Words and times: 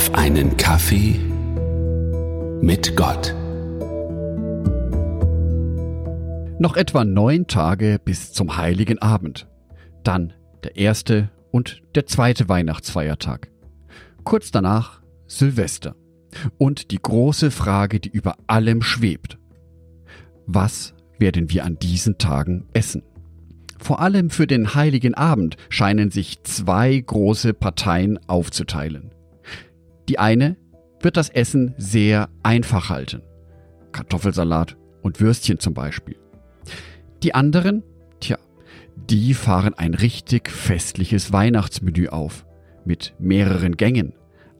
auf 0.00 0.14
einen 0.14 0.56
Kaffee 0.56 1.20
mit 2.62 2.96
Gott. 2.96 3.34
Noch 6.58 6.74
etwa 6.74 7.04
neun 7.04 7.46
Tage 7.48 8.00
bis 8.02 8.32
zum 8.32 8.56
heiligen 8.56 8.98
Abend. 9.00 9.46
Dann 10.02 10.32
der 10.64 10.76
erste 10.76 11.28
und 11.50 11.82
der 11.94 12.06
zweite 12.06 12.48
Weihnachtsfeiertag. 12.48 13.50
Kurz 14.24 14.50
danach 14.50 15.02
Silvester. 15.26 15.96
Und 16.56 16.92
die 16.92 17.02
große 17.02 17.50
Frage, 17.50 18.00
die 18.00 18.08
über 18.08 18.36
allem 18.46 18.80
schwebt. 18.80 19.36
Was 20.46 20.94
werden 21.18 21.50
wir 21.50 21.66
an 21.66 21.78
diesen 21.78 22.16
Tagen 22.16 22.64
essen? 22.72 23.02
Vor 23.78 24.00
allem 24.00 24.30
für 24.30 24.46
den 24.46 24.74
heiligen 24.74 25.12
Abend 25.12 25.58
scheinen 25.68 26.10
sich 26.10 26.42
zwei 26.42 26.98
große 26.98 27.52
Parteien 27.52 28.18
aufzuteilen. 28.28 29.10
Die 30.10 30.18
eine 30.18 30.56
wird 30.98 31.16
das 31.16 31.28
Essen 31.28 31.72
sehr 31.78 32.30
einfach 32.42 32.90
halten. 32.90 33.22
Kartoffelsalat 33.92 34.76
und 35.02 35.20
Würstchen 35.20 35.60
zum 35.60 35.72
Beispiel. 35.72 36.16
Die 37.22 37.32
anderen, 37.32 37.84
tja, 38.18 38.36
die 38.96 39.34
fahren 39.34 39.72
ein 39.74 39.94
richtig 39.94 40.50
festliches 40.50 41.32
Weihnachtsmenü 41.32 42.08
auf, 42.08 42.44
mit 42.84 43.14
mehreren 43.20 43.76
Gängen, 43.76 44.14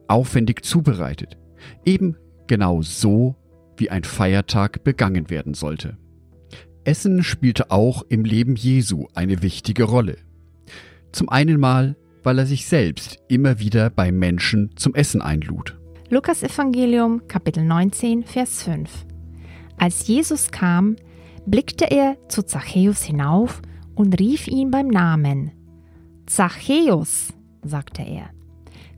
aufwendig 0.07 0.63
zubereitet, 0.63 1.37
eben 1.83 2.15
genau 2.47 2.81
so, 2.81 3.35
wie 3.75 3.89
ein 3.89 4.05
Feiertag 4.05 4.85
begangen 4.85 5.29
werden 5.29 5.53
sollte. 5.53 5.97
Essen 6.85 7.23
spielte 7.23 7.71
auch 7.71 8.03
im 8.07 8.23
Leben 8.23 8.55
Jesu 8.55 9.07
eine 9.15 9.41
wichtige 9.41 9.83
Rolle. 9.83 10.15
Zum 11.11 11.27
einen 11.27 11.59
mal, 11.59 11.97
weil 12.23 12.39
er 12.39 12.45
sich 12.45 12.65
selbst 12.65 13.19
immer 13.27 13.59
wieder 13.59 13.89
bei 13.89 14.11
Menschen 14.11 14.71
zum 14.75 14.95
Essen 14.95 15.21
einlud. 15.21 15.77
Lukas 16.09 16.43
Evangelium 16.43 17.27
Kapitel 17.27 17.63
19 17.63 18.23
Vers 18.23 18.63
5 18.63 18.89
Als 19.77 20.07
Jesus 20.07 20.51
kam, 20.51 20.95
blickte 21.45 21.89
er 21.89 22.17
zu 22.27 22.43
Zachäus 22.43 23.03
hinauf 23.03 23.61
und 23.95 24.19
rief 24.19 24.47
ihn 24.47 24.71
beim 24.71 24.87
Namen. 24.87 25.51
Zachäus, 26.25 27.33
sagte 27.63 28.03
er, 28.03 28.29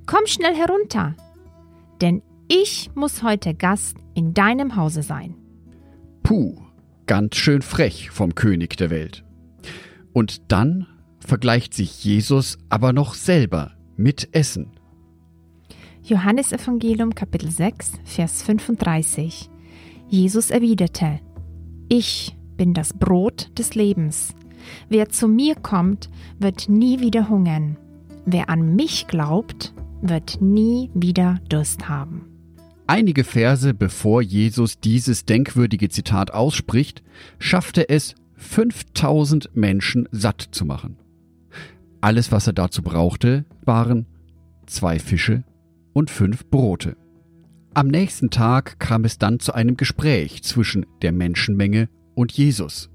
komm 0.05 0.25
schnell 0.25 0.55
herunter, 0.55 1.15
denn 2.01 2.21
ich 2.47 2.91
muss 2.95 3.23
heute 3.23 3.53
Gast 3.53 3.97
in 4.13 4.33
deinem 4.33 4.75
Hause 4.75 5.03
sein. 5.03 5.35
Puh, 6.23 6.55
ganz 7.05 7.35
schön 7.35 7.61
frech 7.61 8.09
vom 8.11 8.35
König 8.35 8.77
der 8.77 8.89
Welt. 8.89 9.23
Und 10.13 10.51
dann 10.51 10.87
vergleicht 11.25 11.73
sich 11.73 12.03
Jesus 12.03 12.57
aber 12.69 12.93
noch 12.93 13.13
selber 13.13 13.71
mit 13.97 14.29
Essen. 14.33 14.71
Johannes 16.03 16.51
Evangelium 16.51 17.15
Kapitel 17.15 17.49
6 17.49 17.93
Vers 18.03 18.43
35 18.43 19.49
Jesus 20.09 20.51
erwiderte, 20.51 21.19
Ich 21.89 22.35
bin 22.57 22.73
das 22.73 22.93
Brot 22.93 23.49
des 23.57 23.73
Lebens. 23.73 24.33
Wer 24.89 25.09
zu 25.09 25.27
mir 25.27 25.55
kommt, 25.55 26.09
wird 26.39 26.69
nie 26.69 26.99
wieder 26.99 27.29
hungern. 27.29 27.77
Wer 28.25 28.49
an 28.49 28.75
mich 28.75 29.07
glaubt, 29.07 29.73
wird 30.01 30.41
nie 30.41 30.89
wieder 30.93 31.39
Durst 31.49 31.89
haben. 31.89 32.25
Einige 32.85 33.23
Verse 33.23 33.73
bevor 33.73 34.21
Jesus 34.21 34.79
dieses 34.79 35.25
denkwürdige 35.25 35.89
Zitat 35.89 36.33
ausspricht, 36.33 37.01
schaffte 37.39 37.89
es 37.89 38.13
5000 38.35 39.55
Menschen 39.55 40.07
satt 40.11 40.41
zu 40.51 40.65
machen. 40.65 40.97
Alles, 42.03 42.33
was 42.33 42.47
er 42.47 42.53
dazu 42.53 42.81
brauchte, 42.81 43.45
waren 43.63 44.07
zwei 44.65 44.99
Fische 44.99 45.45
und 45.93 46.11
fünf 46.11 46.49
Brote. 46.49 46.97
Am 47.73 47.87
nächsten 47.87 48.29
Tag 48.29 48.77
kam 48.77 49.05
es 49.05 49.19
dann 49.19 49.39
zu 49.39 49.53
einem 49.53 49.77
Gespräch 49.77 50.43
zwischen 50.43 50.85
der 51.01 51.13
Menschenmenge 51.13 51.87
und 52.13 52.33
Jesus. 52.33 52.89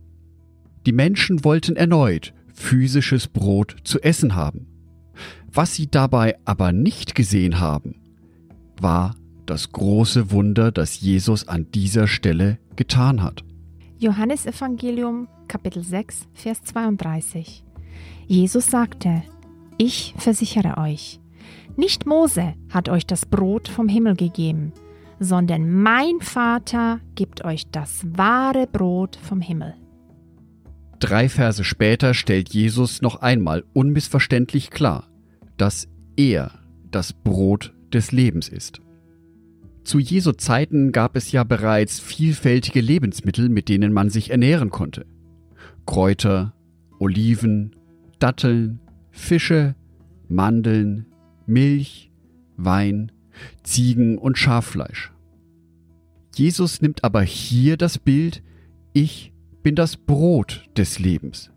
Die 0.85 0.93
Menschen 0.93 1.43
wollten 1.43 1.75
erneut 1.75 2.35
physisches 2.53 3.29
Brot 3.29 3.77
zu 3.83 3.99
essen 4.03 4.35
haben. 4.35 4.67
Was 5.51 5.75
sie 5.75 5.87
dabei 5.87 6.37
aber 6.45 6.73
nicht 6.73 7.15
gesehen 7.15 7.61
haben, 7.61 7.95
war 8.79 9.15
das 9.47 9.73
große 9.73 10.33
Wunder, 10.33 10.71
das 10.71 11.01
Jesus 11.01 11.49
an 11.49 11.71
dieser 11.73 12.09
Stelle 12.09 12.59
getan 12.77 13.23
hat. 13.23 13.43
Johannes 13.99 14.45
Evangelium 14.45 15.29
Kapitel 15.49 15.83
6 15.83 16.29
Vers 16.35 16.63
32 16.65 17.65
Jesus 18.27 18.67
sagte, 18.67 19.23
ich 19.79 20.15
versichere 20.17 20.79
euch, 20.79 21.21
nicht 21.77 22.07
Mose 22.07 22.55
hat 22.71 22.89
euch 22.89 23.07
das 23.07 23.25
Brot 23.27 23.69
vom 23.69 23.89
Himmel 23.89 24.17
gegeben, 24.17 24.73
sondern 25.21 25.71
mein 25.71 26.21
Vater 26.21 27.01
gibt 27.15 27.45
euch 27.45 27.71
das 27.71 28.05
wahre 28.05 28.67
Brot 28.67 29.17
vom 29.17 29.41
Himmel. 29.41 29.75
Drei 31.01 31.29
Verse 31.29 31.63
später 31.63 32.15
stellt 32.15 32.53
Jesus 32.53 33.03
noch 33.03 33.23
einmal 33.23 33.65
unmissverständlich 33.73 34.71
klar, 34.71 35.09
dass 35.57 35.89
er 36.17 36.51
das 36.91 37.13
Brot 37.13 37.73
des 37.93 38.11
Lebens 38.11 38.49
ist. 38.49 38.81
Zu 39.85 40.01
Jesu 40.01 40.33
Zeiten 40.33 40.93
gab 40.93 41.17
es 41.17 41.33
ja 41.33 41.45
bereits 41.45 42.01
vielfältige 42.01 42.81
Lebensmittel, 42.81 43.49
mit 43.49 43.69
denen 43.69 43.93
man 43.93 44.11
sich 44.11 44.31
ernähren 44.31 44.71
konnte. 44.71 45.07
Kräuter, 45.87 46.55
Oliven, 46.99 47.75
Datteln, 48.19 48.81
Fische, 49.11 49.75
Mandeln, 50.29 51.07
Milch, 51.47 52.11
Wein, 52.57 53.13
Ziegen 53.63 54.19
und 54.19 54.39
Schaffleisch. 54.39 55.13
Jesus 56.35 56.81
nimmt 56.81 57.05
aber 57.05 57.23
hier 57.23 57.77
das 57.77 57.99
Bild, 57.99 58.43
ich 58.93 59.33
bin 59.63 59.75
das 59.75 59.97
Brot 59.97 60.69
des 60.77 60.99
Lebens. 60.99 61.51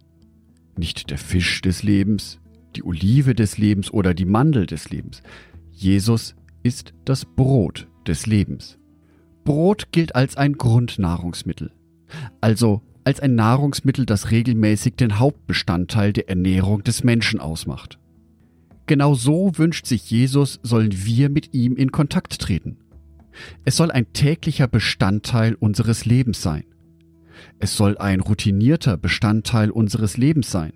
Nicht 0.77 1.11
der 1.11 1.17
Fisch 1.17 1.61
des 1.61 1.83
Lebens, 1.83 2.39
die 2.75 2.83
Olive 2.83 3.35
des 3.35 3.57
Lebens 3.57 3.91
oder 3.91 4.13
die 4.13 4.25
Mandel 4.25 4.65
des 4.65 4.89
Lebens. 4.89 5.21
Jesus 5.71 6.35
ist 6.63 6.93
das 7.05 7.25
Brot 7.25 7.87
des 8.07 8.25
Lebens. 8.25 8.77
Brot 9.43 9.91
gilt 9.91 10.15
als 10.15 10.37
ein 10.37 10.53
Grundnahrungsmittel, 10.53 11.71
also 12.39 12.81
als 13.03 13.19
ein 13.19 13.35
Nahrungsmittel, 13.35 14.05
das 14.05 14.31
regelmäßig 14.31 14.95
den 14.95 15.19
Hauptbestandteil 15.19 16.13
der 16.13 16.29
Ernährung 16.29 16.83
des 16.83 17.03
Menschen 17.03 17.39
ausmacht. 17.39 17.99
Genau 18.85 19.13
so 19.13 19.57
wünscht 19.57 19.85
sich 19.85 20.09
Jesus, 20.09 20.59
sollen 20.63 20.91
wir 21.05 21.29
mit 21.29 21.53
ihm 21.53 21.75
in 21.75 21.91
Kontakt 21.91 22.39
treten. 22.39 22.77
Es 23.63 23.77
soll 23.77 23.91
ein 23.91 24.11
täglicher 24.13 24.67
Bestandteil 24.67 25.55
unseres 25.55 26.05
Lebens 26.05 26.41
sein. 26.41 26.65
Es 27.59 27.75
soll 27.77 27.97
ein 27.97 28.19
routinierter 28.19 28.97
Bestandteil 28.97 29.71
unseres 29.71 30.17
Lebens 30.17 30.51
sein. 30.51 30.73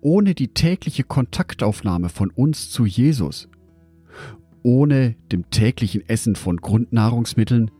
Ohne 0.00 0.34
die 0.34 0.48
tägliche 0.48 1.04
Kontaktaufnahme 1.04 2.08
von 2.08 2.30
uns 2.30 2.70
zu 2.70 2.84
Jesus, 2.84 3.48
ohne 4.62 5.14
dem 5.30 5.50
täglichen 5.50 6.08
Essen 6.08 6.34
von 6.34 6.56
Grundnahrungsmitteln, 6.56 7.70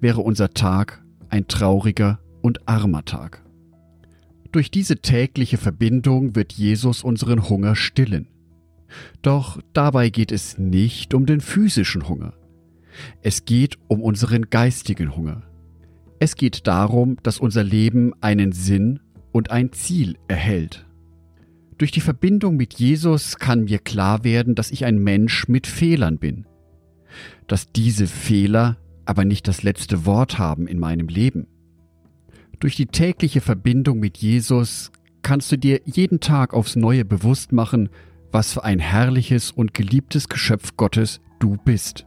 wäre 0.00 0.20
unser 0.20 0.50
Tag 0.50 1.04
ein 1.28 1.48
trauriger 1.48 2.20
und 2.46 2.68
armer 2.68 3.04
Tag. 3.04 3.42
Durch 4.52 4.70
diese 4.70 4.98
tägliche 4.98 5.56
Verbindung 5.56 6.36
wird 6.36 6.52
Jesus 6.52 7.02
unseren 7.02 7.48
Hunger 7.48 7.74
stillen. 7.74 8.28
Doch 9.20 9.60
dabei 9.72 10.10
geht 10.10 10.30
es 10.30 10.56
nicht 10.56 11.12
um 11.12 11.26
den 11.26 11.40
physischen 11.40 12.08
Hunger. 12.08 12.34
Es 13.20 13.44
geht 13.44 13.78
um 13.88 14.00
unseren 14.00 14.48
geistigen 14.48 15.16
Hunger. 15.16 15.42
Es 16.20 16.36
geht 16.36 16.68
darum, 16.68 17.16
dass 17.24 17.40
unser 17.40 17.64
Leben 17.64 18.12
einen 18.20 18.52
Sinn 18.52 19.00
und 19.32 19.50
ein 19.50 19.72
Ziel 19.72 20.16
erhält. 20.28 20.86
Durch 21.78 21.90
die 21.90 22.00
Verbindung 22.00 22.56
mit 22.56 22.74
Jesus 22.74 23.38
kann 23.38 23.64
mir 23.64 23.80
klar 23.80 24.22
werden, 24.22 24.54
dass 24.54 24.70
ich 24.70 24.84
ein 24.84 24.98
Mensch 24.98 25.48
mit 25.48 25.66
Fehlern 25.66 26.18
bin. 26.18 26.46
Dass 27.48 27.72
diese 27.72 28.06
Fehler 28.06 28.76
aber 29.04 29.24
nicht 29.24 29.48
das 29.48 29.64
letzte 29.64 30.06
Wort 30.06 30.38
haben 30.38 30.68
in 30.68 30.78
meinem 30.78 31.08
Leben. 31.08 31.48
Durch 32.58 32.76
die 32.76 32.86
tägliche 32.86 33.40
Verbindung 33.40 33.98
mit 33.98 34.18
Jesus 34.18 34.90
kannst 35.22 35.52
du 35.52 35.58
dir 35.58 35.80
jeden 35.84 36.20
Tag 36.20 36.54
aufs 36.54 36.76
Neue 36.76 37.04
bewusst 37.04 37.52
machen, 37.52 37.90
was 38.32 38.52
für 38.52 38.64
ein 38.64 38.78
herrliches 38.78 39.50
und 39.50 39.74
geliebtes 39.74 40.28
Geschöpf 40.28 40.76
Gottes 40.76 41.20
du 41.38 41.56
bist. 41.64 42.06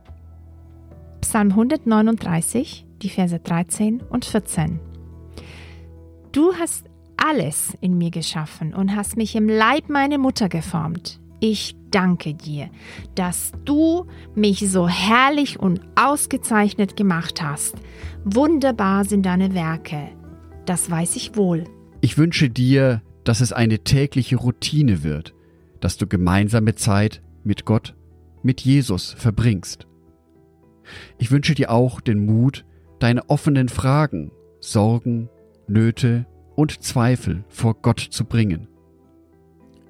Psalm 1.21 1.49
139, 1.49 2.85
die 3.01 3.09
Verse 3.09 3.37
13 3.37 4.01
und 4.09 4.25
14. 4.25 4.79
Du 6.31 6.53
hast 6.53 6.85
alles 7.17 7.77
in 7.81 7.97
mir 7.97 8.09
geschaffen 8.09 8.73
und 8.73 8.95
hast 8.95 9.17
mich 9.17 9.35
im 9.35 9.49
Leib 9.49 9.89
meiner 9.89 10.17
Mutter 10.17 10.49
geformt. 10.49 11.19
Ich 11.41 11.75
danke 11.91 12.33
dir, 12.33 12.69
dass 13.15 13.51
du 13.65 14.07
mich 14.35 14.69
so 14.69 14.87
herrlich 14.87 15.59
und 15.59 15.81
ausgezeichnet 15.95 16.95
gemacht 16.95 17.41
hast. 17.41 17.75
Wunderbar 18.23 19.05
sind 19.05 19.25
deine 19.25 19.53
Werke. 19.53 20.09
Das 20.69 20.91
weiß 20.91 21.15
ich 21.15 21.35
wohl. 21.35 21.63
Ich 21.99 22.19
wünsche 22.19 22.47
dir, 22.47 23.01
dass 23.23 23.41
es 23.41 23.53
eine 23.53 23.79
tägliche 23.79 24.35
Routine 24.35 25.01
wird, 25.03 25.33
dass 25.79 25.97
du 25.97 26.05
gemeinsame 26.05 26.75
Zeit 26.75 27.23
mit 27.43 27.65
Gott, 27.65 27.95
mit 28.43 28.61
Jesus 28.61 29.13
verbringst. 29.13 29.87
Ich 31.17 31.31
wünsche 31.31 31.55
dir 31.55 31.71
auch 31.71 32.01
den 32.01 32.23
Mut, 32.23 32.65
deine 32.99 33.31
offenen 33.31 33.67
Fragen, 33.67 34.31
Sorgen, 34.59 35.29
Nöte 35.67 36.27
und 36.55 36.83
Zweifel 36.83 37.43
vor 37.47 37.73
Gott 37.81 38.01
zu 38.01 38.23
bringen. 38.25 38.67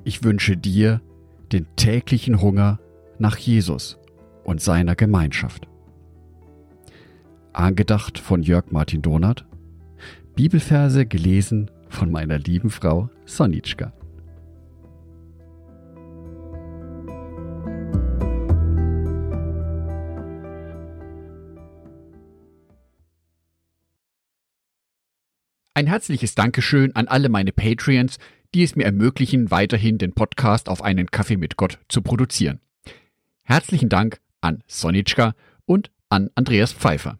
Ich 0.06 0.24
wünsche 0.24 0.56
dir 0.56 1.02
den 1.52 1.68
täglichen 1.76 2.42
Hunger 2.42 2.80
nach 3.18 3.36
Jesus 3.36 4.00
und 4.46 4.62
seiner 4.62 4.96
Gemeinschaft. 4.96 5.68
Angedacht 7.52 8.18
von 8.18 8.44
Jörg 8.44 8.72
Martin 8.72 9.02
Donath, 9.02 9.46
Bibelverse 10.40 11.06
gelesen 11.06 11.70
von 11.90 12.10
meiner 12.12 12.40
lieben 12.40 12.70
Frau 12.70 13.10
Sonitschka. 13.26 13.92
Ein 25.74 25.88
herzliches 25.88 26.36
Dankeschön 26.36 26.96
an 26.96 27.10
alle 27.10 27.28
meine 27.28 27.52
Patreons, 27.52 28.18
die 28.56 28.64
es 28.64 28.78
mir 28.78 28.86
ermöglichen, 28.86 29.52
weiterhin 29.52 29.98
den 29.98 30.14
Podcast 30.14 30.70
auf 30.70 30.82
einen 30.82 31.12
Kaffee 31.12 31.36
mit 31.36 31.58
Gott 31.58 31.80
zu 31.90 32.02
produzieren. 32.02 32.62
Herzlichen 33.44 33.90
Dank 33.90 34.22
an 34.40 34.64
Sonitschka 34.68 35.36
und 35.66 35.92
an 36.08 36.30
Andreas 36.36 36.72
Pfeiffer. 36.72 37.20